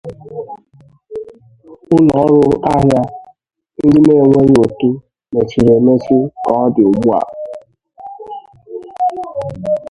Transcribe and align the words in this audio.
Ụlọ 1.95 2.13
ọrụ 2.25 2.41
ahịa 2.71 3.01
ndi 3.85 3.99
na-enweghị 4.07 4.53
ụtụ 4.65 4.89
mechịrị 5.33 5.71
emechi 5.77 6.15
ka 6.43 6.51
ọdi 6.63 6.81
ụgbụa. 6.89 7.19